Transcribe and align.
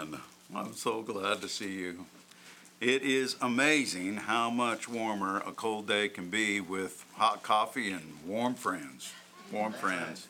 Amen. 0.00 0.20
I'm 0.56 0.72
so 0.72 1.02
glad 1.02 1.42
to 1.42 1.48
see 1.48 1.72
you. 1.72 2.06
It 2.80 3.02
is 3.02 3.36
amazing 3.42 4.16
how 4.16 4.48
much 4.48 4.88
warmer 4.88 5.42
a 5.46 5.52
cold 5.52 5.88
day 5.88 6.08
can 6.08 6.30
be 6.30 6.58
with 6.58 7.04
hot 7.16 7.42
coffee 7.42 7.90
and 7.90 8.14
warm 8.26 8.54
friends. 8.54 9.12
Warm 9.52 9.74
friends. 9.74 10.26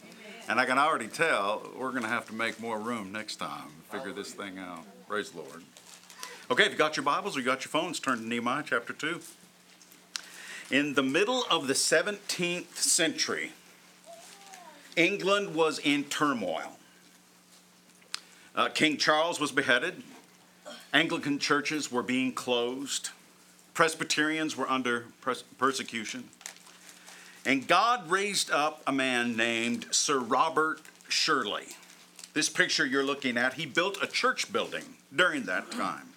And 0.48 0.58
I 0.58 0.64
can 0.64 0.76
already 0.76 1.06
tell 1.06 1.70
we're 1.78 1.90
going 1.90 2.02
to 2.02 2.08
have 2.08 2.26
to 2.26 2.34
make 2.34 2.58
more 2.60 2.80
room 2.80 3.12
next 3.12 3.36
time. 3.36 3.68
Figure 3.92 4.12
this 4.12 4.34
thing 4.34 4.58
out. 4.58 4.82
Praise 5.06 5.30
the 5.30 5.38
Lord. 5.38 5.62
Okay, 6.50 6.64
if 6.64 6.72
you 6.72 6.78
got 6.78 6.96
your 6.96 7.04
Bibles 7.04 7.36
or 7.36 7.40
you 7.40 7.46
got 7.46 7.64
your 7.64 7.70
phones, 7.70 8.00
turn 8.00 8.18
to 8.18 8.26
Nehemiah 8.26 8.64
chapter 8.66 8.92
2. 8.92 9.20
In 10.72 10.94
the 10.94 11.04
middle 11.04 11.44
of 11.48 11.68
the 11.68 11.74
17th 11.74 12.74
century, 12.74 13.52
England 14.96 15.54
was 15.54 15.78
in 15.78 16.02
turmoil. 16.04 16.79
Uh, 18.54 18.68
King 18.68 18.96
Charles 18.96 19.38
was 19.38 19.52
beheaded. 19.52 20.02
Anglican 20.92 21.38
churches 21.38 21.92
were 21.92 22.02
being 22.02 22.32
closed. 22.32 23.10
Presbyterians 23.74 24.56
were 24.56 24.68
under 24.68 25.06
pres- 25.20 25.44
persecution. 25.56 26.24
And 27.46 27.68
God 27.68 28.10
raised 28.10 28.50
up 28.50 28.82
a 28.86 28.92
man 28.92 29.36
named 29.36 29.86
Sir 29.92 30.18
Robert 30.18 30.80
Shirley. 31.08 31.68
This 32.34 32.48
picture 32.48 32.84
you're 32.84 33.04
looking 33.04 33.36
at, 33.36 33.54
he 33.54 33.66
built 33.66 34.02
a 34.02 34.06
church 34.06 34.52
building 34.52 34.96
during 35.14 35.44
that 35.44 35.70
time. 35.70 36.08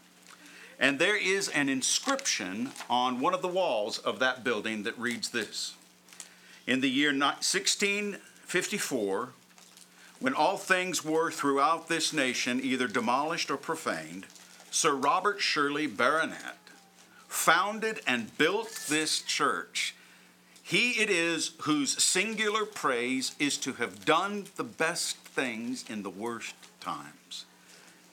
And 0.80 0.98
there 1.00 1.16
is 1.16 1.50
an 1.50 1.70
inscription 1.70 2.72
on 2.90 3.20
one 3.20 3.34
of 3.34 3.42
the 3.42 3.48
walls 3.48 3.98
of 4.00 4.20
that 4.20 4.44
building 4.44 4.84
that 4.84 4.98
reads 4.98 5.30
this 5.30 5.76
In 6.68 6.82
the 6.82 6.90
year 6.90 7.12
1654, 7.12 9.30
when 10.24 10.34
all 10.34 10.56
things 10.56 11.04
were 11.04 11.30
throughout 11.30 11.90
this 11.90 12.14
nation 12.14 12.62
either 12.64 12.88
demolished 12.88 13.52
or 13.52 13.58
profaned, 13.58 14.26
Sir 14.72 14.96
Robert 14.96 15.42
Shirley, 15.42 15.86
Baronet, 15.86 16.58
founded 17.28 18.00
and 18.08 18.38
built 18.38 18.86
this 18.88 19.22
church. 19.22 19.94
He 20.64 20.92
it 20.92 21.10
is 21.10 21.52
whose 21.64 22.02
singular 22.02 22.64
praise 22.64 23.36
is 23.38 23.58
to 23.58 23.74
have 23.74 24.06
done 24.06 24.46
the 24.56 24.64
best 24.64 25.18
things 25.18 25.84
in 25.90 26.04
the 26.04 26.10
worst 26.10 26.56
times, 26.80 27.44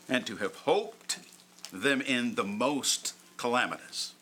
and 0.09 0.27
to 0.27 0.39
have 0.39 0.57
hoped 0.57 1.21
them 1.73 2.01
in 2.01 2.35
the 2.35 2.43
most 2.43 3.15
calamitous 3.37 4.15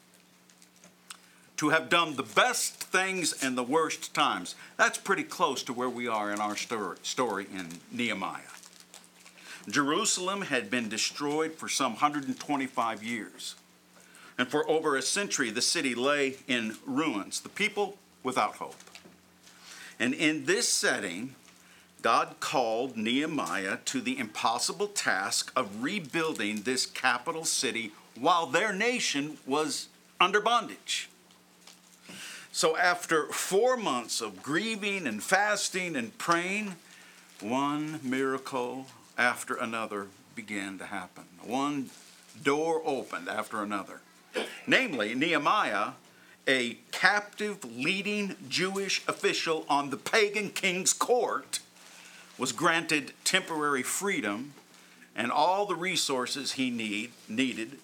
to 1.58 1.70
have 1.70 1.89
done 1.89 2.14
the 2.14 2.23
best 2.23 2.77
things 2.89 3.34
and 3.42 3.56
the 3.56 3.62
worst 3.62 4.14
times. 4.14 4.55
That's 4.77 4.98
pretty 4.98 5.25
close 5.25 5.62
to 5.64 5.72
where 5.72 5.89
we 5.89 6.08
are 6.08 6.33
in 6.33 6.41
our 6.41 6.56
story 6.56 7.47
in 7.53 7.80
Nehemiah. 7.92 8.41
Jerusalem 9.69 10.42
had 10.42 10.70
been 10.70 10.89
destroyed 10.89 11.53
for 11.53 11.69
some 11.69 11.92
125 11.92 13.03
years. 13.03 13.55
And 14.39 14.48
for 14.48 14.69
over 14.70 14.97
a 14.97 15.03
century, 15.03 15.50
the 15.50 15.61
city 15.62 15.95
lay 15.95 16.36
in 16.47 16.77
ruins, 16.86 17.41
the 17.41 17.48
people 17.48 17.98
without 18.22 18.56
hope. 18.56 18.77
And 19.98 20.14
in 20.14 20.45
this 20.47 20.69
setting, 20.69 21.34
God 22.00 22.36
called 22.39 22.97
Nehemiah 22.97 23.78
to 23.86 24.00
the 24.00 24.19
impossible 24.19 24.86
task 24.86 25.52
of 25.56 25.83
rebuilding 25.83 26.62
this 26.62 26.86
capital 26.86 27.45
city 27.45 27.92
while 28.14 28.47
their 28.47 28.73
nation 28.73 29.39
was 29.45 29.89
under 30.20 30.41
bondage. 30.41 31.08
So, 32.52 32.77
after 32.77 33.27
four 33.27 33.77
months 33.77 34.20
of 34.20 34.42
grieving 34.42 35.06
and 35.06 35.22
fasting 35.22 35.96
and 35.96 36.16
praying, 36.18 36.77
one 37.40 38.00
miracle 38.02 38.86
after 39.16 39.55
another 39.55 40.08
began 40.34 40.78
to 40.78 40.86
happen. 40.86 41.24
One 41.44 41.90
door 42.42 42.82
opened 42.84 43.28
after 43.28 43.62
another. 43.62 44.00
Namely, 44.66 45.14
Nehemiah, 45.14 45.92
a 46.46 46.78
captive 46.90 47.64
leading 47.64 48.36
Jewish 48.48 49.06
official 49.06 49.67
on 49.68 49.90
the 49.90 49.96
pagan 49.96 50.50
king's 50.50 50.92
court, 50.92 51.61
was 52.39 52.52
granted 52.52 53.12
temporary 53.24 53.83
freedom 53.83 54.55
and 55.14 55.33
all 55.33 55.67
the 55.67 55.74
resources 55.74 56.52
he 56.52 56.70
need, 56.70 57.11
needed 57.28 57.78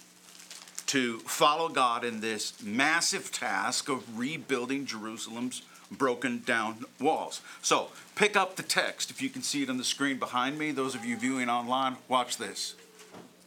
to 0.94 1.19
follow 1.19 1.69
God 1.69 2.05
in 2.05 2.21
this 2.21 2.62
massive 2.62 3.32
task 3.32 3.88
of 3.88 4.16
rebuilding 4.16 4.87
Jerusalem's 4.87 5.62
broken 5.91 6.44
down 6.47 6.84
walls. 7.00 7.41
So, 7.62 7.88
pick 8.15 8.37
up 8.37 8.55
the 8.55 8.62
text. 8.62 9.10
If 9.10 9.21
you 9.21 9.28
can 9.28 9.43
see 9.43 9.65
it 9.65 9.69
on 9.69 9.77
the 9.77 9.83
screen 9.83 10.21
behind 10.21 10.56
me, 10.56 10.71
those 10.71 10.94
of 10.94 11.04
you 11.04 11.16
viewing 11.16 11.49
online, 11.49 11.97
watch 12.06 12.37
this. 12.37 12.77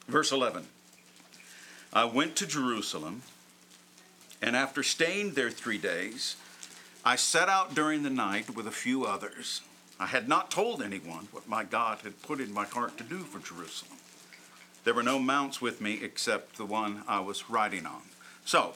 Verse 0.09 0.33
11 0.33 0.67
I 1.93 2.03
went 2.03 2.35
to 2.35 2.45
Jerusalem, 2.45 3.21
and 4.41 4.53
after 4.53 4.83
staying 4.83 5.35
there 5.35 5.49
three 5.49 5.77
days, 5.77 6.35
I 7.05 7.15
set 7.15 7.47
out 7.47 7.73
during 7.73 8.03
the 8.03 8.09
night 8.09 8.57
with 8.57 8.67
a 8.67 8.71
few 8.71 9.05
others. 9.05 9.61
I 10.01 10.07
had 10.07 10.27
not 10.27 10.51
told 10.51 10.81
anyone 10.81 11.29
what 11.31 11.47
my 11.47 11.63
God 11.63 11.99
had 12.03 12.21
put 12.23 12.41
in 12.41 12.53
my 12.53 12.65
heart 12.65 12.97
to 12.97 13.05
do 13.05 13.19
for 13.19 13.39
Jerusalem. 13.39 13.96
There 14.87 14.93
were 14.93 15.03
no 15.03 15.19
mounts 15.19 15.61
with 15.61 15.81
me 15.81 15.99
except 16.01 16.55
the 16.55 16.63
one 16.63 17.03
I 17.09 17.19
was 17.19 17.49
riding 17.49 17.85
on. 17.85 18.03
So, 18.45 18.75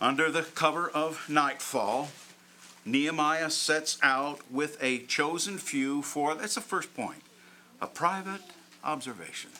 under 0.00 0.28
the 0.28 0.42
cover 0.42 0.90
of 0.90 1.28
nightfall, 1.28 2.08
Nehemiah 2.84 3.48
sets 3.48 3.96
out 4.02 4.40
with 4.50 4.76
a 4.82 5.04
chosen 5.04 5.58
few 5.58 6.02
for, 6.02 6.34
that's 6.34 6.56
the 6.56 6.60
first 6.60 6.92
point, 6.96 7.22
a 7.80 7.86
private 7.86 8.40
observation. 8.82 9.50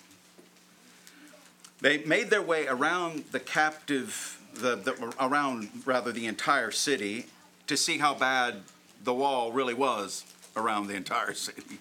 They 1.81 1.99
made 1.99 2.31
their 2.31 2.43
way 2.43 2.67
around 2.67 3.27
the 3.31 3.39
captive, 3.39 4.41
the, 4.55 4.75
the, 4.75 5.15
around 5.21 5.69
rather 5.85 6.11
the 6.11 6.27
entire 6.27 6.73
city 6.73 7.27
to 7.69 7.77
see 7.77 7.99
how 7.99 8.15
bad 8.15 8.63
the 9.05 9.15
wall 9.15 9.53
really 9.53 9.75
was 9.75 10.25
around 10.57 10.89
the 10.89 10.97
entire 10.97 11.35
city. 11.49 11.79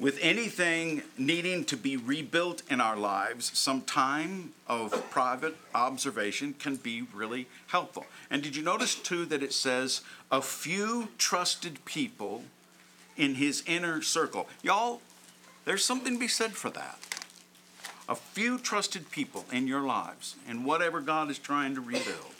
With 0.00 0.18
anything 0.22 1.02
needing 1.18 1.66
to 1.66 1.76
be 1.76 1.98
rebuilt 1.98 2.62
in 2.70 2.80
our 2.80 2.96
lives, 2.96 3.50
some 3.58 3.82
time 3.82 4.54
of 4.66 5.10
private 5.10 5.58
observation 5.74 6.54
can 6.54 6.76
be 6.76 7.02
really 7.12 7.48
helpful. 7.66 8.06
And 8.30 8.42
did 8.42 8.56
you 8.56 8.62
notice 8.62 8.94
too 8.94 9.26
that 9.26 9.42
it 9.42 9.52
says 9.52 10.00
a 10.32 10.40
few 10.40 11.08
trusted 11.18 11.84
people 11.84 12.44
in 13.18 13.34
his 13.34 13.62
inner 13.66 14.00
circle? 14.00 14.48
Y'all, 14.62 15.02
there's 15.66 15.84
something 15.84 16.14
to 16.14 16.18
be 16.18 16.28
said 16.28 16.52
for 16.52 16.70
that. 16.70 16.98
A 18.08 18.14
few 18.14 18.58
trusted 18.58 19.10
people 19.10 19.44
in 19.52 19.66
your 19.66 19.82
lives 19.82 20.34
in 20.48 20.64
whatever 20.64 21.02
God 21.02 21.30
is 21.30 21.38
trying 21.38 21.74
to 21.74 21.82
rebuild. 21.82 22.34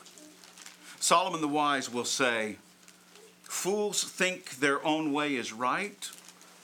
Solomon 0.98 1.42
the 1.42 1.48
Wise 1.48 1.92
will 1.92 2.06
say, 2.06 2.56
Fools 3.42 4.02
think 4.02 4.60
their 4.60 4.82
own 4.82 5.12
way 5.12 5.34
is 5.34 5.52
right, 5.52 6.10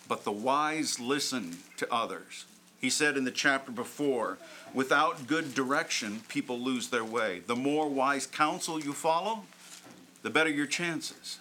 but 0.09 0.25
the 0.25 0.33
wise 0.33 1.01
listen 1.01 1.59
to 1.77 1.93
others. 1.93 2.45
He 2.81 2.91
said 2.91 3.17
in 3.17 3.25
the 3.25 3.31
chapter 3.31 3.73
before, 3.73 4.39
without 4.75 5.27
good 5.27 5.55
direction, 5.55 6.21
people 6.29 6.59
lose 6.59 6.89
their 6.89 7.05
way. 7.05 7.41
The 7.47 7.57
more 7.57 7.89
wise 7.89 8.27
counsel 8.27 8.81
you 8.81 8.93
follow, 8.93 9.45
the 10.23 10.31
better 10.31 10.51
your 10.51 10.67
chances. 10.67 11.39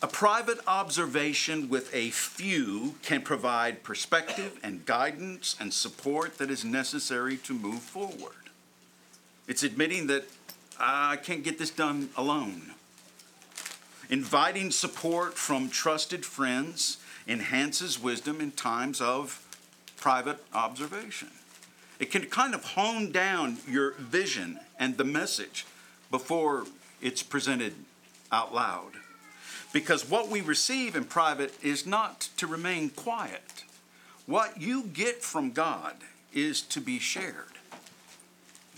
A 0.00 0.06
private 0.06 0.60
observation 0.68 1.68
with 1.68 1.92
a 1.92 2.10
few 2.10 2.94
can 3.02 3.20
provide 3.20 3.82
perspective 3.82 4.58
and 4.62 4.86
guidance 4.86 5.56
and 5.58 5.74
support 5.74 6.38
that 6.38 6.50
is 6.50 6.64
necessary 6.64 7.36
to 7.38 7.52
move 7.52 7.80
forward. 7.80 8.50
It's 9.48 9.64
admitting 9.64 10.06
that 10.06 10.28
I 10.78 11.16
can't 11.16 11.42
get 11.42 11.58
this 11.58 11.70
done 11.70 12.10
alone. 12.16 12.74
Inviting 14.10 14.70
support 14.70 15.34
from 15.34 15.68
trusted 15.68 16.24
friends 16.24 16.98
enhances 17.26 18.02
wisdom 18.02 18.40
in 18.40 18.52
times 18.52 19.00
of 19.00 19.44
private 19.96 20.42
observation. 20.54 21.28
It 21.98 22.10
can 22.10 22.26
kind 22.26 22.54
of 22.54 22.64
hone 22.64 23.12
down 23.12 23.58
your 23.68 23.92
vision 23.92 24.60
and 24.78 24.96
the 24.96 25.04
message 25.04 25.66
before 26.10 26.64
it's 27.02 27.22
presented 27.22 27.74
out 28.32 28.54
loud. 28.54 28.92
Because 29.72 30.08
what 30.08 30.28
we 30.28 30.40
receive 30.40 30.96
in 30.96 31.04
private 31.04 31.52
is 31.62 31.86
not 31.86 32.28
to 32.38 32.46
remain 32.46 32.90
quiet. 32.90 33.64
What 34.24 34.60
you 34.60 34.84
get 34.84 35.22
from 35.22 35.52
God 35.52 35.96
is 36.32 36.62
to 36.62 36.80
be 36.80 36.98
shared. 36.98 37.58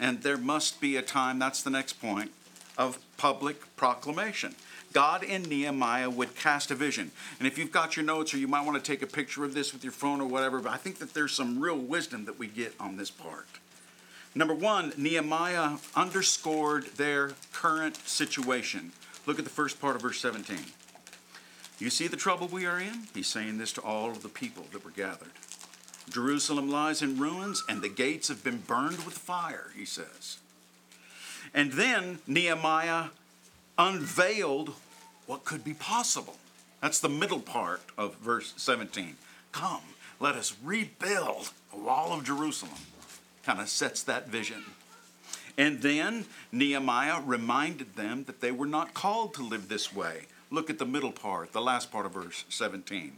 And 0.00 0.22
there 0.22 0.38
must 0.38 0.80
be 0.80 0.96
a 0.96 1.02
time, 1.02 1.38
that's 1.38 1.62
the 1.62 1.70
next 1.70 1.94
point, 1.94 2.32
of 2.78 2.98
public 3.16 3.76
proclamation. 3.76 4.54
God 4.92 5.22
in 5.22 5.42
Nehemiah 5.42 6.10
would 6.10 6.34
cast 6.34 6.70
a 6.70 6.74
vision. 6.74 7.12
And 7.38 7.46
if 7.46 7.58
you've 7.58 7.70
got 7.70 7.96
your 7.96 8.04
notes 8.04 8.34
or 8.34 8.38
you 8.38 8.48
might 8.48 8.66
want 8.66 8.82
to 8.82 8.90
take 8.90 9.02
a 9.02 9.06
picture 9.06 9.44
of 9.44 9.54
this 9.54 9.72
with 9.72 9.84
your 9.84 9.92
phone 9.92 10.20
or 10.20 10.26
whatever, 10.26 10.60
but 10.60 10.72
I 10.72 10.76
think 10.76 10.98
that 10.98 11.14
there's 11.14 11.32
some 11.32 11.60
real 11.60 11.78
wisdom 11.78 12.24
that 12.24 12.38
we 12.38 12.48
get 12.48 12.74
on 12.80 12.96
this 12.96 13.10
part. 13.10 13.46
Number 14.34 14.54
one, 14.54 14.92
Nehemiah 14.96 15.78
underscored 15.94 16.86
their 16.96 17.32
current 17.52 17.96
situation. 18.08 18.92
Look 19.26 19.38
at 19.38 19.44
the 19.44 19.50
first 19.50 19.80
part 19.80 19.96
of 19.96 20.02
verse 20.02 20.20
17. 20.20 20.56
You 21.78 21.90
see 21.90 22.06
the 22.06 22.16
trouble 22.16 22.46
we 22.46 22.66
are 22.66 22.78
in? 22.78 23.06
He's 23.14 23.26
saying 23.26 23.58
this 23.58 23.72
to 23.72 23.80
all 23.80 24.10
of 24.10 24.22
the 24.22 24.28
people 24.28 24.66
that 24.72 24.84
were 24.84 24.90
gathered. 24.90 25.32
Jerusalem 26.10 26.68
lies 26.68 27.02
in 27.02 27.18
ruins, 27.18 27.64
and 27.68 27.80
the 27.80 27.88
gates 27.88 28.28
have 28.28 28.44
been 28.44 28.58
burned 28.58 29.04
with 29.04 29.16
fire, 29.16 29.72
he 29.76 29.84
says. 29.84 30.38
And 31.54 31.72
then 31.72 32.18
Nehemiah 32.26 33.06
unveiled 33.80 34.74
what 35.26 35.44
could 35.44 35.64
be 35.64 35.72
possible. 35.72 36.36
That's 36.82 37.00
the 37.00 37.08
middle 37.08 37.40
part 37.40 37.80
of 37.96 38.14
verse 38.16 38.52
17. 38.58 39.16
Come, 39.52 39.80
let 40.20 40.34
us 40.34 40.54
rebuild 40.62 41.50
the 41.72 41.78
wall 41.78 42.12
of 42.12 42.24
Jerusalem. 42.24 42.74
Kind 43.42 43.58
of 43.58 43.68
sets 43.68 44.02
that 44.02 44.28
vision. 44.28 44.62
And 45.56 45.80
then 45.80 46.26
Nehemiah 46.52 47.22
reminded 47.24 47.96
them 47.96 48.24
that 48.24 48.40
they 48.40 48.52
were 48.52 48.66
not 48.66 48.92
called 48.92 49.34
to 49.34 49.42
live 49.42 49.68
this 49.68 49.94
way. 49.94 50.26
Look 50.50 50.68
at 50.68 50.78
the 50.78 50.86
middle 50.86 51.12
part, 51.12 51.52
the 51.52 51.60
last 51.60 51.90
part 51.90 52.04
of 52.04 52.12
verse 52.12 52.44
17. 52.50 53.12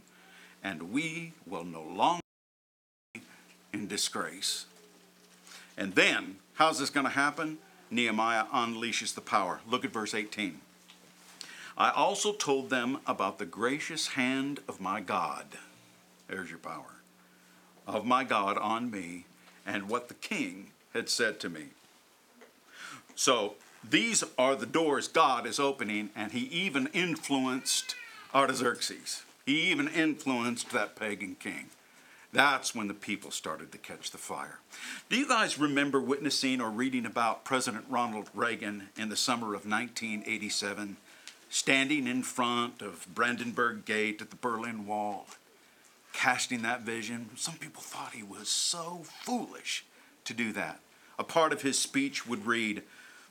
And 0.63 0.93
we 0.93 1.33
will 1.45 1.65
no 1.65 1.83
longer 1.83 2.21
be 3.13 3.21
in 3.73 3.87
disgrace. 3.87 4.65
And 5.77 5.93
then, 5.95 6.37
how's 6.53 6.79
this 6.79 6.89
going 6.89 7.05
to 7.05 7.11
happen? 7.11 7.57
Nehemiah 7.93 8.45
unleashes 8.53 9.13
the 9.13 9.21
power. 9.21 9.61
Look 9.69 9.85
at 9.85 9.93
verse 9.93 10.13
18. 10.13 10.59
I 11.77 11.91
also 11.91 12.33
told 12.33 12.69
them 12.69 12.99
about 13.07 13.39
the 13.39 13.45
gracious 13.45 14.07
hand 14.09 14.59
of 14.67 14.81
my 14.81 14.99
God. 14.99 15.45
There's 16.27 16.49
your 16.49 16.59
power. 16.59 17.01
Of 17.87 18.05
my 18.05 18.23
God 18.23 18.57
on 18.57 18.91
me, 18.91 19.25
and 19.65 19.89
what 19.89 20.07
the 20.07 20.13
king 20.13 20.67
had 20.93 21.09
said 21.09 21.39
to 21.41 21.49
me. 21.49 21.67
So 23.15 23.55
these 23.87 24.23
are 24.37 24.55
the 24.55 24.65
doors 24.65 25.07
God 25.07 25.45
is 25.45 25.59
opening, 25.59 26.09
and 26.15 26.31
he 26.31 26.45
even 26.45 26.87
influenced 26.93 27.95
Artaxerxes. 28.33 29.23
He 29.45 29.71
even 29.71 29.87
influenced 29.87 30.71
that 30.71 30.95
pagan 30.95 31.35
king. 31.39 31.67
That's 32.33 32.73
when 32.73 32.87
the 32.87 32.95
people 32.95 33.29
started 33.29 33.71
to 33.71 33.77
catch 33.77 34.09
the 34.09 34.17
fire. 34.17 34.57
Do 35.07 35.17
you 35.17 35.27
guys 35.27 35.59
remember 35.59 36.01
witnessing 36.01 36.61
or 36.61 36.71
reading 36.71 37.05
about 37.05 37.45
President 37.45 37.85
Ronald 37.87 38.31
Reagan 38.33 38.89
in 38.97 39.09
the 39.09 39.15
summer 39.15 39.53
of 39.53 39.67
1987, 39.67 40.97
standing 41.51 42.07
in 42.07 42.23
front 42.23 42.81
of 42.81 43.05
Brandenburg 43.13 43.85
Gate 43.85 44.19
at 44.19 44.31
the 44.31 44.35
Berlin 44.35 44.87
Wall, 44.87 45.27
casting 46.11 46.63
that 46.63 46.81
vision? 46.81 47.29
Some 47.35 47.57
people 47.57 47.83
thought 47.83 48.13
he 48.13 48.23
was 48.23 48.49
so 48.49 49.01
foolish 49.03 49.85
to 50.25 50.33
do 50.33 50.51
that. 50.53 50.79
A 51.19 51.23
part 51.23 51.53
of 51.53 51.61
his 51.61 51.77
speech 51.77 52.25
would 52.25 52.47
read, 52.47 52.81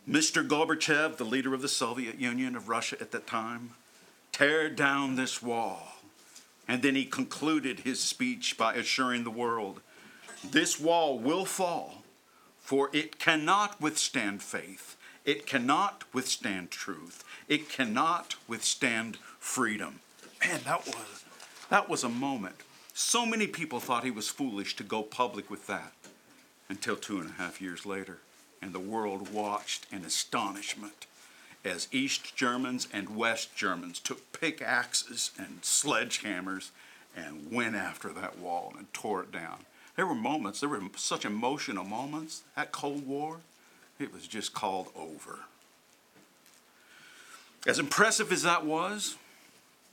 Mr. 0.08 0.46
Gorbachev, 0.46 1.16
the 1.16 1.25
leader 1.25 1.55
of 1.55 1.62
the 1.62 1.69
Soviet 1.69 2.20
Union 2.20 2.55
of 2.55 2.69
Russia 2.69 2.96
at 3.00 3.10
that 3.10 3.26
time, 3.26 3.70
tear 4.31 4.70
down 4.70 5.16
this 5.16 5.43
wall 5.43 6.01
and 6.68 6.82
then 6.82 6.94
he 6.94 7.04
concluded 7.04 7.80
his 7.80 8.00
speech 8.00 8.56
by 8.56 8.74
assuring 8.74 9.24
the 9.24 9.30
world 9.30 9.80
this 10.50 10.80
wall 10.80 11.18
will 11.18 11.44
fall, 11.44 12.02
for 12.58 12.90
it 12.92 13.18
cannot 13.18 13.80
withstand 13.80 14.42
faith, 14.42 14.96
it 15.24 15.46
cannot 15.46 16.02
withstand 16.12 16.70
truth, 16.70 17.22
it 17.48 17.68
cannot 17.68 18.34
withstand 18.48 19.18
freedom. 19.38 20.00
Man, 20.44 20.60
that 20.64 20.86
was, 20.86 21.24
that 21.70 21.88
was 21.88 22.02
a 22.02 22.08
moment. 22.08 22.56
So 22.92 23.24
many 23.24 23.46
people 23.46 23.78
thought 23.78 24.04
he 24.04 24.10
was 24.10 24.28
foolish 24.28 24.74
to 24.76 24.82
go 24.82 25.02
public 25.02 25.48
with 25.48 25.68
that 25.68 25.92
until 26.68 26.96
two 26.96 27.20
and 27.20 27.30
a 27.30 27.34
half 27.34 27.60
years 27.60 27.86
later, 27.86 28.18
and 28.60 28.72
the 28.72 28.80
world 28.80 29.32
watched 29.32 29.86
in 29.92 30.04
astonishment 30.04 31.06
as 31.64 31.88
East 31.92 32.34
Germans 32.36 32.88
and 32.92 33.16
West 33.16 33.54
Germans 33.54 33.98
took 33.98 34.32
pickaxes 34.32 35.30
and 35.38 35.62
sledgehammers 35.62 36.70
and 37.16 37.52
went 37.52 37.76
after 37.76 38.08
that 38.10 38.38
wall 38.38 38.74
and 38.76 38.92
tore 38.92 39.22
it 39.22 39.32
down. 39.32 39.58
There 39.96 40.06
were 40.06 40.14
moments, 40.14 40.60
there 40.60 40.68
were 40.68 40.80
such 40.96 41.24
emotional 41.24 41.84
moments, 41.84 42.42
that 42.56 42.72
Cold 42.72 43.06
War, 43.06 43.38
it 43.98 44.12
was 44.12 44.26
just 44.26 44.54
called 44.54 44.88
over. 44.96 45.40
As 47.66 47.78
impressive 47.78 48.32
as 48.32 48.42
that 48.42 48.64
was, 48.64 49.16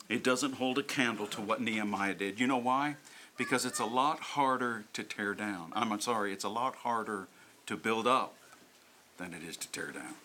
it 0.07 0.23
doesn't 0.23 0.53
hold 0.53 0.79
a 0.79 0.83
candle 0.83 1.27
to 1.27 1.41
what 1.41 1.61
Nehemiah 1.61 2.15
did. 2.15 2.39
You 2.39 2.47
know 2.47 2.57
why? 2.57 2.95
Because 3.37 3.63
it's 3.63 3.79
a 3.79 3.85
lot 3.85 4.19
harder 4.19 4.85
to 4.93 5.03
tear 5.03 5.33
down. 5.35 5.71
I'm 5.75 5.99
sorry, 5.99 6.33
it's 6.33 6.43
a 6.43 6.49
lot 6.49 6.75
harder 6.77 7.27
to 7.67 7.77
build 7.77 8.07
up 8.07 8.33
than 9.17 9.33
it 9.33 9.43
is 9.47 9.55
to 9.57 9.67
tear 9.67 9.91
down. 9.91 10.15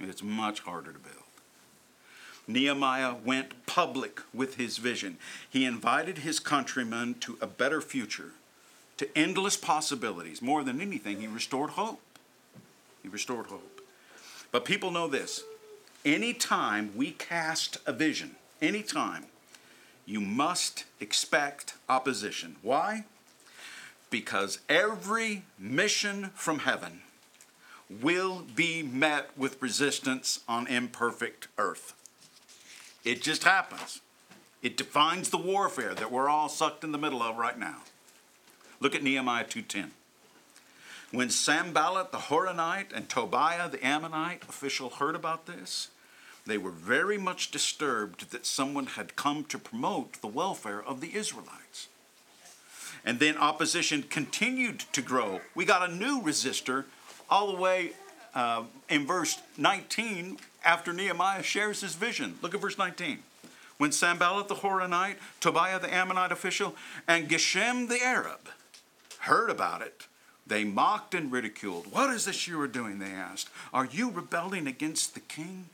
It's 0.00 0.22
much 0.22 0.60
harder 0.60 0.92
to 0.92 0.98
build. 0.98 1.16
Nehemiah 2.46 3.14
went 3.24 3.66
public 3.66 4.20
with 4.34 4.56
his 4.56 4.78
vision. 4.78 5.18
He 5.48 5.64
invited 5.64 6.18
his 6.18 6.40
countrymen 6.40 7.14
to 7.20 7.38
a 7.40 7.46
better 7.46 7.80
future, 7.80 8.32
to 8.96 9.08
endless 9.16 9.56
possibilities. 9.56 10.42
More 10.42 10.64
than 10.64 10.80
anything, 10.80 11.20
he 11.20 11.28
restored 11.28 11.70
hope. 11.70 12.00
He 13.02 13.08
restored 13.08 13.46
hope. 13.46 13.80
But 14.52 14.64
people 14.64 14.90
know 14.90 15.06
this 15.06 15.44
anytime 16.04 16.92
we 16.96 17.12
cast 17.12 17.78
a 17.86 17.92
vision, 17.92 18.36
anytime, 18.60 19.26
you 20.06 20.20
must 20.20 20.84
expect 20.98 21.74
opposition. 21.88 22.56
Why? 22.62 23.04
Because 24.10 24.58
every 24.68 25.44
mission 25.56 26.30
from 26.34 26.60
heaven 26.60 27.02
will 28.00 28.44
be 28.54 28.82
met 28.82 29.36
with 29.36 29.60
resistance 29.60 30.40
on 30.46 30.66
imperfect 30.68 31.48
earth. 31.58 31.94
It 33.04 33.22
just 33.22 33.44
happens. 33.44 34.00
It 34.62 34.76
defines 34.76 35.30
the 35.30 35.38
warfare 35.38 35.94
that 35.94 36.12
we're 36.12 36.28
all 36.28 36.48
sucked 36.48 36.84
in 36.84 36.92
the 36.92 36.98
middle 36.98 37.22
of 37.22 37.36
right 37.36 37.58
now. 37.58 37.78
Look 38.78 38.94
at 38.94 39.02
Nehemiah 39.02 39.44
2:10. 39.44 39.92
When 41.10 41.30
Sanballat 41.30 42.12
the 42.12 42.18
Horonite 42.18 42.92
and 42.92 43.08
Tobiah 43.08 43.68
the 43.68 43.84
Ammonite 43.84 44.44
official 44.48 44.90
heard 44.90 45.16
about 45.16 45.46
this, 45.46 45.88
they 46.46 46.56
were 46.56 46.70
very 46.70 47.18
much 47.18 47.50
disturbed 47.50 48.30
that 48.30 48.46
someone 48.46 48.86
had 48.86 49.16
come 49.16 49.44
to 49.44 49.58
promote 49.58 50.20
the 50.20 50.28
welfare 50.28 50.82
of 50.82 51.00
the 51.00 51.14
Israelites. 51.16 51.88
And 53.04 53.18
then 53.18 53.36
opposition 53.36 54.04
continued 54.04 54.80
to 54.92 55.02
grow. 55.02 55.40
We 55.54 55.64
got 55.64 55.88
a 55.88 55.92
new 55.92 56.20
resistor 56.20 56.84
all 57.30 57.52
the 57.52 57.60
way 57.60 57.92
uh, 58.34 58.64
in 58.88 59.06
verse 59.06 59.40
19 59.56 60.38
after 60.64 60.92
Nehemiah 60.92 61.42
shares 61.42 61.80
his 61.80 61.94
vision. 61.94 62.38
Look 62.42 62.54
at 62.54 62.60
verse 62.60 62.78
19. 62.78 63.20
When 63.78 63.92
Sanballat 63.92 64.48
the 64.48 64.56
Horonite, 64.56 65.16
Tobiah 65.40 65.78
the 65.78 65.92
Ammonite 65.92 66.32
official, 66.32 66.74
and 67.08 67.28
Geshem 67.28 67.88
the 67.88 68.02
Arab 68.02 68.50
heard 69.20 69.48
about 69.48 69.80
it, 69.80 70.06
they 70.46 70.64
mocked 70.64 71.14
and 71.14 71.32
ridiculed. 71.32 71.90
What 71.92 72.10
is 72.10 72.24
this 72.24 72.46
you 72.46 72.60
are 72.60 72.68
doing? 72.68 72.98
They 72.98 73.06
asked. 73.06 73.48
Are 73.72 73.86
you 73.86 74.10
rebelling 74.10 74.66
against 74.66 75.14
the 75.14 75.20
king? 75.20 75.66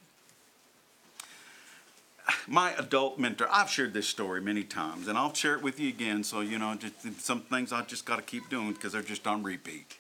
My 2.47 2.75
adult 2.75 3.19
mentor, 3.19 3.49
I've 3.51 3.71
shared 3.71 3.93
this 3.93 4.09
story 4.09 4.41
many 4.41 4.65
times, 4.65 5.09
and 5.09 5.17
I'll 5.17 5.33
share 5.33 5.55
it 5.55 5.63
with 5.63 5.81
you 5.81 5.89
again. 5.89 6.25
So, 6.25 6.41
you 6.41 6.59
know, 6.59 6.77
some 7.19 7.41
things 7.41 7.73
I 7.73 7.83
just 7.83 8.05
got 8.05 8.17
to 8.17 8.23
keep 8.23 8.51
doing 8.51 8.73
because 8.73 8.93
they're 8.93 9.03
just 9.03 9.27
on 9.27 9.43
repeat 9.43 9.97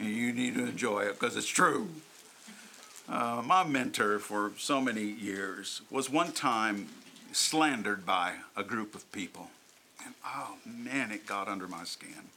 and 0.00 0.08
you 0.08 0.32
need 0.32 0.54
to 0.54 0.66
enjoy 0.66 1.02
it 1.02 1.20
because 1.20 1.36
it's 1.36 1.46
true. 1.46 1.88
Uh, 3.08 3.42
my 3.44 3.62
mentor 3.64 4.18
for 4.18 4.52
so 4.56 4.80
many 4.80 5.02
years 5.02 5.82
was 5.90 6.08
one 6.08 6.32
time 6.32 6.88
slandered 7.32 8.06
by 8.06 8.34
a 8.56 8.62
group 8.62 8.94
of 8.94 9.10
people. 9.12 9.50
And 10.04 10.14
oh 10.24 10.56
man, 10.64 11.10
it 11.10 11.26
got 11.26 11.48
under 11.48 11.68
my 11.68 11.84
skin. 11.84 12.30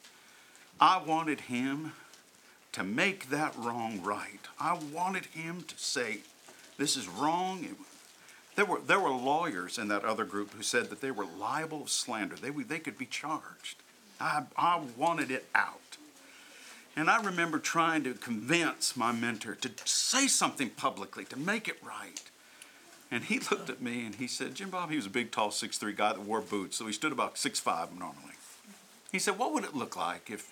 I 0.79 1.01
wanted 1.01 1.41
him 1.41 1.93
to 2.73 2.83
make 2.83 3.29
that 3.29 3.55
wrong 3.57 4.01
right. 4.01 4.39
I 4.59 4.77
wanted 4.91 5.25
him 5.27 5.63
to 5.67 5.77
say, 5.77 6.19
this 6.77 6.97
is 6.97 7.07
wrong. 7.07 7.65
There 8.55 8.65
were, 8.65 8.79
there 8.79 8.99
were 8.99 9.09
lawyers 9.09 9.77
in 9.77 9.87
that 9.87 10.03
other 10.03 10.25
group 10.25 10.53
who 10.53 10.63
said 10.63 10.89
that 10.89 10.99
they 10.99 11.11
were 11.11 11.25
liable 11.39 11.83
of 11.83 11.89
slander. 11.89 12.35
They, 12.35 12.49
they 12.49 12.79
could 12.79 12.97
be 12.97 13.05
charged. 13.05 13.77
I, 14.19 14.43
I 14.57 14.81
wanted 14.97 15.31
it 15.31 15.45
out. 15.55 15.92
And 16.95 17.09
I 17.09 17.21
remember 17.21 17.57
trying 17.57 18.03
to 18.03 18.13
convince 18.13 18.95
my 18.95 19.11
mentor 19.11 19.55
to 19.55 19.71
say 19.85 20.27
something 20.27 20.69
publicly, 20.69 21.25
to 21.25 21.37
make 21.37 21.67
it 21.67 21.77
right. 21.83 22.21
And 23.09 23.23
he 23.23 23.39
looked 23.39 23.69
at 23.69 23.81
me 23.81 24.05
and 24.05 24.15
he 24.15 24.27
said, 24.27 24.55
Jim 24.55 24.69
Bob, 24.69 24.89
he 24.89 24.95
was 24.95 25.07
a 25.07 25.09
big, 25.09 25.31
tall, 25.31 25.51
six-three 25.51 25.93
guy 25.93 26.13
that 26.13 26.21
wore 26.21 26.41
boots, 26.41 26.77
so 26.77 26.85
he 26.85 26.93
stood 26.93 27.11
about 27.11 27.37
six-five 27.37 27.97
normally. 27.97 28.33
He 29.11 29.19
said, 29.19 29.37
What 29.37 29.53
would 29.53 29.63
it 29.63 29.75
look 29.75 29.95
like 29.95 30.29
if 30.29 30.51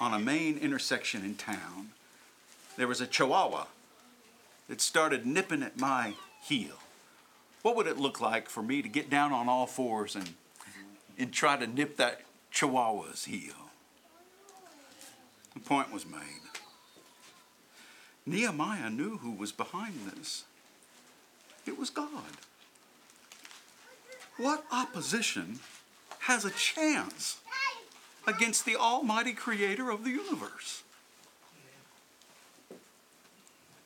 on 0.00 0.12
a 0.12 0.18
main 0.18 0.58
intersection 0.58 1.24
in 1.24 1.36
town 1.36 1.90
there 2.76 2.88
was 2.88 3.00
a 3.00 3.06
chihuahua 3.06 3.64
that 4.68 4.80
started 4.80 5.24
nipping 5.24 5.62
at 5.62 5.78
my 5.78 6.14
heel? 6.42 6.80
What 7.62 7.76
would 7.76 7.86
it 7.86 7.98
look 7.98 8.20
like 8.20 8.48
for 8.48 8.62
me 8.62 8.82
to 8.82 8.88
get 8.88 9.10
down 9.10 9.32
on 9.32 9.48
all 9.48 9.66
fours 9.66 10.14
and, 10.14 10.34
and 11.18 11.32
try 11.32 11.56
to 11.56 11.66
nip 11.66 11.96
that 11.96 12.20
chihuahua's 12.52 13.24
heel? 13.24 13.65
The 15.56 15.62
point 15.62 15.90
was 15.90 16.04
made. 16.04 16.20
Nehemiah 18.26 18.90
knew 18.90 19.16
who 19.16 19.32
was 19.32 19.52
behind 19.52 19.94
this. 20.12 20.44
It 21.66 21.78
was 21.78 21.88
God. 21.88 22.36
What 24.36 24.64
opposition 24.70 25.60
has 26.20 26.44
a 26.44 26.50
chance 26.50 27.38
against 28.26 28.66
the 28.66 28.76
almighty 28.76 29.32
creator 29.32 29.90
of 29.90 30.04
the 30.04 30.10
universe. 30.10 30.82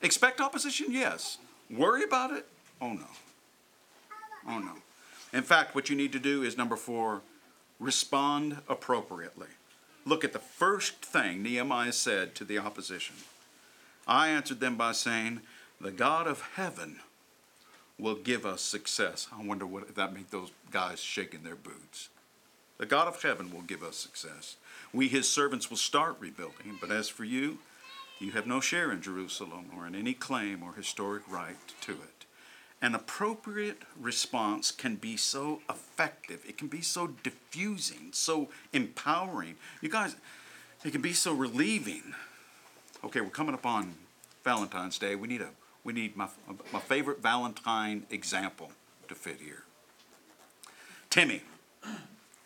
Expect 0.03 0.41
opposition? 0.41 0.87
Yes. 0.91 1.39
Worry 1.71 2.03
about 2.03 2.33
it? 2.33 2.47
Oh 2.81 2.95
no. 2.95 3.07
Oh 4.49 4.59
no. 4.59 4.73
In 5.33 5.43
fact, 5.43 5.75
what 5.77 5.89
you 5.89 5.95
need 5.95 6.12
to 6.12 6.19
do 6.19 6.43
is 6.43 6.57
number 6.57 6.75
four, 6.75 7.21
respond 7.79 8.57
appropriately. 8.69 9.47
Look 10.11 10.25
at 10.25 10.33
the 10.33 10.40
first 10.40 11.05
thing 11.05 11.40
Nehemiah 11.40 11.93
said 11.93 12.35
to 12.35 12.45
the 12.45 12.59
opposition. 12.59 13.14
I 14.09 14.26
answered 14.26 14.59
them 14.59 14.75
by 14.75 14.90
saying, 14.90 15.43
The 15.81 15.93
God 15.93 16.26
of 16.26 16.40
heaven 16.57 16.97
will 17.97 18.17
give 18.17 18.45
us 18.45 18.61
success. 18.61 19.29
I 19.33 19.40
wonder 19.40 19.64
what 19.64 19.85
if 19.85 19.95
that 19.95 20.12
made 20.12 20.33
those 20.33 20.50
guys 20.73 20.99
shaking 20.99 21.45
their 21.45 21.55
boots. 21.55 22.09
The 22.79 22.87
God 22.87 23.07
of 23.07 23.23
heaven 23.23 23.52
will 23.55 23.62
give 23.62 23.85
us 23.85 23.99
success. 23.99 24.57
We, 24.93 25.07
his 25.07 25.29
servants, 25.29 25.71
will 25.71 25.76
start 25.76 26.17
rebuilding. 26.19 26.79
But 26.81 26.90
as 26.90 27.09
for 27.09 27.23
you, 27.23 27.59
you 28.19 28.33
have 28.33 28.49
no 28.49 28.59
share 28.59 28.90
in 28.90 29.02
Jerusalem 29.02 29.67
or 29.76 29.87
in 29.87 29.95
any 29.95 30.14
claim 30.14 30.64
or 30.64 30.73
historic 30.73 31.23
right 31.31 31.55
to 31.83 31.93
it. 31.93 32.20
An 32.82 32.94
appropriate 32.94 33.82
response 34.00 34.70
can 34.70 34.96
be 34.96 35.16
so 35.16 35.60
effective. 35.68 36.42
It 36.49 36.56
can 36.56 36.68
be 36.68 36.80
so 36.80 37.08
diffusing, 37.22 38.08
so 38.12 38.49
empowering. 38.72 39.56
You 39.82 39.90
guys, 39.90 40.16
it 40.82 40.92
can 40.92 41.02
be 41.02 41.12
so 41.12 41.34
relieving. 41.34 42.14
Okay, 43.04 43.20
we're 43.20 43.28
coming 43.28 43.54
up 43.54 43.66
on 43.66 43.94
Valentine's 44.44 44.99
Day. 44.99 45.14
We 45.14 45.28
need 45.28 45.42
a 45.42 45.50
we 45.84 45.92
need 45.92 46.16
my 46.16 46.28
my 46.72 46.80
favorite 46.80 47.20
Valentine 47.20 48.06
example 48.10 48.72
to 49.08 49.14
fit 49.14 49.40
here. 49.40 49.64
Timmy. 51.10 51.42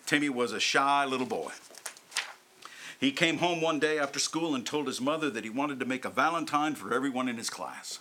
Timmy 0.06 0.28
was 0.28 0.52
a 0.52 0.60
shy 0.60 1.04
little 1.04 1.26
boy. 1.26 1.52
He 2.98 3.12
came 3.12 3.38
home 3.38 3.60
one 3.60 3.78
day 3.78 3.98
after 3.98 4.18
school 4.18 4.54
and 4.54 4.66
told 4.66 4.86
his 4.86 5.00
mother 5.00 5.30
that 5.30 5.44
he 5.44 5.50
wanted 5.50 5.78
to 5.80 5.86
make 5.86 6.04
a 6.04 6.10
Valentine 6.10 6.74
for 6.74 6.92
everyone 6.92 7.28
in 7.28 7.36
his 7.36 7.50
class. 7.50 8.00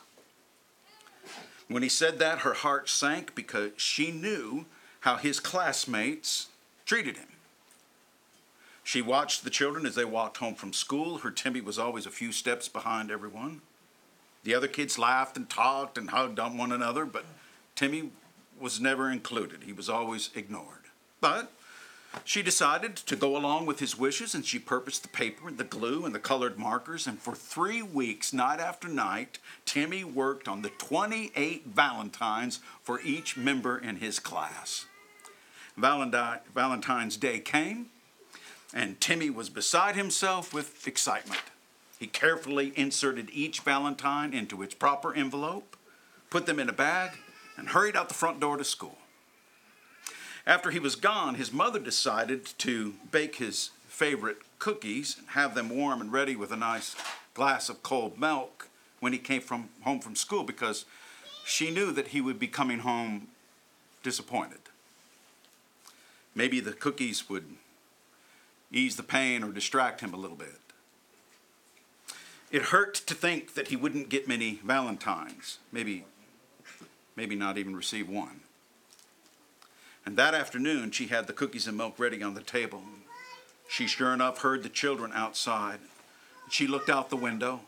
When 1.67 1.83
he 1.83 1.89
said 1.89 2.19
that, 2.19 2.39
her 2.39 2.53
heart 2.53 2.89
sank 2.89 3.35
because 3.35 3.71
she 3.77 4.11
knew 4.11 4.65
how 5.01 5.17
his 5.17 5.39
classmates 5.39 6.47
treated 6.85 7.17
him. 7.17 7.27
She 8.83 9.01
watched 9.01 9.43
the 9.43 9.49
children 9.49 9.85
as 9.85 9.95
they 9.95 10.05
walked 10.05 10.37
home 10.37 10.55
from 10.55 10.73
school. 10.73 11.19
Her 11.19 11.31
Timmy 11.31 11.61
was 11.61 11.79
always 11.79 12.05
a 12.05 12.11
few 12.11 12.31
steps 12.31 12.67
behind 12.67 13.11
everyone. 13.11 13.61
The 14.43 14.53
other 14.53 14.67
kids 14.67 14.99
laughed 14.99 15.37
and 15.37 15.49
talked 15.49 15.97
and 15.97 16.09
hugged 16.09 16.39
on 16.39 16.57
one 16.57 16.73
another, 16.73 17.05
but 17.05 17.25
Timmy 17.75 18.11
was 18.59 18.81
never 18.81 19.09
included. 19.09 19.63
He 19.63 19.73
was 19.73 19.89
always 19.89 20.29
ignored. 20.35 20.83
But 21.21 21.51
she 22.23 22.41
decided 22.41 22.95
to 22.95 23.15
go 23.15 23.35
along 23.35 23.65
with 23.65 23.79
his 23.79 23.97
wishes 23.97 24.33
and 24.33 24.45
she 24.45 24.59
purposed 24.59 25.03
the 25.03 25.09
paper 25.09 25.47
and 25.47 25.57
the 25.57 25.63
glue 25.63 26.05
and 26.05 26.13
the 26.13 26.19
colored 26.19 26.57
markers. 26.57 27.07
And 27.07 27.19
for 27.19 27.35
three 27.35 27.81
weeks, 27.81 28.33
night 28.33 28.59
after 28.59 28.87
night, 28.87 29.39
Timmy 29.65 30.03
worked 30.03 30.47
on 30.47 30.61
the 30.61 30.69
28 30.69 31.65
Valentines 31.67 32.59
for 32.81 33.01
each 33.01 33.35
member 33.35 33.77
in 33.77 33.97
his 33.97 34.19
class. 34.19 34.85
Valentine's 35.75 37.17
Day 37.17 37.39
came, 37.39 37.87
and 38.73 39.01
Timmy 39.01 39.29
was 39.29 39.49
beside 39.49 39.95
himself 39.95 40.53
with 40.53 40.87
excitement. 40.87 41.41
He 41.99 42.07
carefully 42.07 42.73
inserted 42.75 43.29
each 43.31 43.61
Valentine 43.61 44.33
into 44.33 44.61
its 44.61 44.75
proper 44.75 45.13
envelope, 45.13 45.75
put 46.29 46.45
them 46.45 46.59
in 46.59 46.69
a 46.69 46.73
bag, 46.73 47.11
and 47.57 47.69
hurried 47.69 47.95
out 47.95 48.07
the 48.07 48.13
front 48.13 48.39
door 48.39 48.57
to 48.57 48.63
school. 48.63 48.97
After 50.45 50.71
he 50.71 50.79
was 50.79 50.95
gone, 50.95 51.35
his 51.35 51.53
mother 51.53 51.79
decided 51.79 52.45
to 52.59 52.95
bake 53.11 53.37
his 53.37 53.71
favorite 53.87 54.39
cookies 54.59 55.15
and 55.17 55.29
have 55.29 55.55
them 55.55 55.69
warm 55.69 56.01
and 56.01 56.11
ready 56.11 56.35
with 56.35 56.51
a 56.51 56.57
nice 56.57 56.95
glass 57.33 57.69
of 57.69 57.81
cold 57.81 58.19
milk 58.19 58.67
when 58.99 59.13
he 59.13 59.19
came 59.19 59.41
from 59.41 59.69
home 59.83 59.99
from 59.99 60.15
school 60.15 60.43
because 60.43 60.85
she 61.45 61.71
knew 61.71 61.91
that 61.91 62.09
he 62.09 62.21
would 62.21 62.39
be 62.39 62.47
coming 62.47 62.79
home 62.79 63.27
disappointed. 64.01 64.59
Maybe 66.35 66.59
the 66.59 66.73
cookies 66.73 67.29
would 67.29 67.45
ease 68.71 68.95
the 68.95 69.03
pain 69.03 69.43
or 69.43 69.51
distract 69.51 70.01
him 70.01 70.13
a 70.13 70.17
little 70.17 70.37
bit. 70.37 70.59
It 72.51 72.63
hurt 72.63 72.95
to 72.95 73.13
think 73.13 73.53
that 73.53 73.69
he 73.69 73.75
wouldn't 73.75 74.09
get 74.09 74.27
many 74.27 74.59
Valentines, 74.63 75.59
maybe, 75.71 76.05
maybe 77.15 77.35
not 77.35 77.57
even 77.57 77.75
receive 77.75 78.09
one. 78.09 78.42
And 80.05 80.17
that 80.17 80.33
afternoon, 80.33 80.91
she 80.91 81.07
had 81.07 81.27
the 81.27 81.33
cookies 81.33 81.67
and 81.67 81.77
milk 81.77 81.97
ready 81.97 82.21
on 82.21 82.33
the 82.33 82.41
table. 82.41 82.83
She 83.69 83.87
sure 83.87 84.13
enough 84.13 84.41
heard 84.41 84.63
the 84.63 84.69
children 84.69 85.11
outside. 85.13 85.79
She 86.49 86.67
looked 86.67 86.89
out 86.89 87.09
the 87.09 87.15
window, 87.15 87.61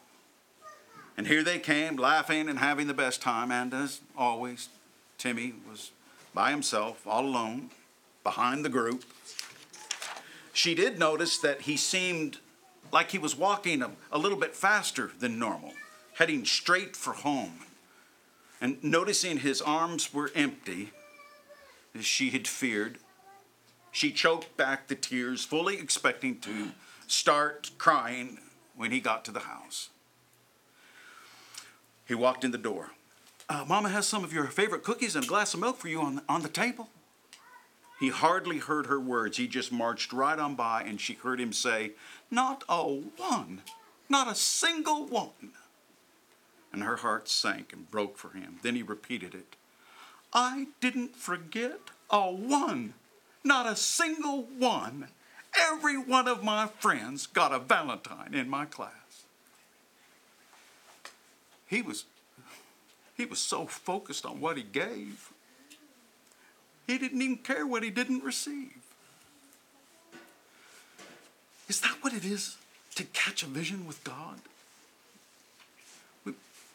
and 1.17 1.27
here 1.27 1.43
they 1.43 1.59
came, 1.59 1.95
laughing 1.95 2.49
and 2.49 2.59
having 2.59 2.87
the 2.87 2.93
best 2.93 3.21
time. 3.21 3.51
And 3.51 3.73
as 3.73 4.01
always, 4.17 4.69
Timmy 5.17 5.53
was 5.69 5.91
by 6.33 6.51
himself, 6.51 7.07
all 7.07 7.25
alone, 7.25 7.69
behind 8.23 8.65
the 8.65 8.69
group. 8.69 9.05
She 10.51 10.75
did 10.75 10.99
notice 10.99 11.37
that 11.39 11.61
he 11.61 11.77
seemed 11.77 12.39
like 12.91 13.11
he 13.11 13.17
was 13.17 13.35
walking 13.35 13.81
a, 13.81 13.91
a 14.11 14.17
little 14.17 14.37
bit 14.37 14.55
faster 14.55 15.11
than 15.19 15.39
normal, 15.39 15.73
heading 16.15 16.45
straight 16.45 16.95
for 16.95 17.13
home. 17.13 17.59
And 18.61 18.83
noticing 18.83 19.37
his 19.37 19.61
arms 19.61 20.13
were 20.13 20.31
empty, 20.35 20.91
she 22.03 22.29
had 22.31 22.47
feared. 22.47 22.97
She 23.91 24.11
choked 24.11 24.57
back 24.57 24.87
the 24.87 24.95
tears, 24.95 25.45
fully 25.45 25.77
expecting 25.77 26.39
to 26.39 26.71
start 27.07 27.71
crying 27.77 28.39
when 28.75 28.91
he 28.91 28.99
got 28.99 29.23
to 29.25 29.31
the 29.31 29.41
house. 29.41 29.89
He 32.05 32.13
walked 32.13 32.43
in 32.43 32.51
the 32.51 32.57
door. 32.57 32.91
Uh, 33.47 33.63
Mama 33.67 33.89
has 33.89 34.05
some 34.07 34.23
of 34.23 34.33
your 34.33 34.45
favorite 34.47 34.83
cookies 34.83 35.15
and 35.15 35.23
a 35.23 35.27
glass 35.27 35.53
of 35.53 35.59
milk 35.59 35.77
for 35.77 35.87
you 35.87 36.01
on 36.01 36.21
on 36.27 36.41
the 36.41 36.49
table. 36.49 36.89
He 37.99 38.09
hardly 38.09 38.57
heard 38.57 38.87
her 38.87 38.99
words. 38.99 39.37
He 39.37 39.47
just 39.47 39.71
marched 39.71 40.11
right 40.11 40.37
on 40.37 40.55
by, 40.55 40.83
and 40.83 40.99
she 40.99 41.13
heard 41.13 41.39
him 41.39 41.53
say, 41.53 41.91
Not 42.29 42.63
a 42.67 42.83
one, 42.83 43.61
not 44.09 44.29
a 44.29 44.35
single 44.35 45.05
one. 45.05 45.53
And 46.73 46.83
her 46.83 46.97
heart 46.97 47.29
sank 47.29 47.71
and 47.71 47.89
broke 47.89 48.17
for 48.17 48.31
him. 48.31 48.59
Then 48.61 48.75
he 48.75 48.83
repeated 48.83 49.33
it 49.33 49.55
I 50.35 50.67
didn't 50.81 51.15
forget 51.15 51.79
a 52.09 52.29
one, 52.29 52.93
not 53.43 53.65
a 53.65 53.75
single 53.77 54.43
one. 54.43 55.07
Every 55.57 55.97
one 55.97 56.27
of 56.27 56.43
my 56.43 56.67
friends 56.67 57.25
got 57.25 57.53
a 57.53 57.59
Valentine 57.59 58.33
in 58.33 58.49
my 58.49 58.65
class. 58.65 58.91
He 61.67 61.81
was, 61.81 62.03
he 63.15 63.25
was 63.25 63.39
so 63.39 63.65
focused 63.65 64.25
on 64.25 64.41
what 64.41 64.57
he 64.57 64.63
gave, 64.63 65.31
he 66.85 66.97
didn't 66.97 67.21
even 67.21 67.37
care 67.37 67.65
what 67.65 67.81
he 67.81 67.89
didn't 67.89 68.23
receive. 68.23 68.73
Is 71.67 71.79
that 71.81 71.97
what 72.01 72.13
it 72.13 72.23
is 72.23 72.57
to 72.95 73.03
catch 73.05 73.41
a 73.41 73.47
vision 73.47 73.87
with 73.87 74.03
God? 74.03 74.39
We, 76.23 76.33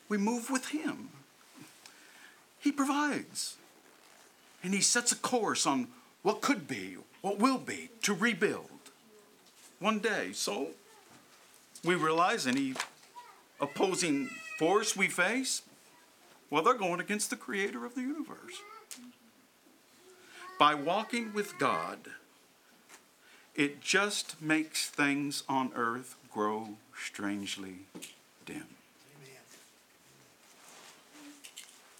we 0.09 0.19
move 0.19 0.51
with 0.51 0.69
Him. 0.69 1.11
He 2.61 2.73
provides. 2.73 3.57
And 4.63 4.75
He 4.75 4.81
sets 4.81 5.13
a 5.13 5.17
course 5.17 5.67
on 5.67 5.89
what 6.23 6.41
could 6.41 6.69
be, 6.69 6.97
what 7.23 7.39
will 7.39 7.59
be, 7.59 7.91
to 8.03 8.15
rebuild 8.15 8.69
one 9.79 9.99
day. 9.99 10.33
So 10.33 10.69
we 11.85 11.95
realize 11.95 12.47
any 12.47 12.75
opposing 13.61 14.29
force 14.59 14.97
we 14.97 15.09
face, 15.09 15.63
well, 16.51 16.63
they're 16.63 16.75
going 16.75 17.01
against 17.01 17.31
the 17.31 17.37
creator 17.37 17.87
of 17.87 17.95
the 17.95 18.03
universe. 18.03 18.61
By 20.59 20.75
walking 20.75 21.33
with 21.33 21.59
God, 21.59 21.99
it 23.55 23.81
just 23.81 24.41
makes 24.43 24.89
things 24.89 25.43
on 25.49 25.73
earth 25.75 26.17
grow 26.31 26.77
strangely 26.95 27.87
dim. 28.45 28.67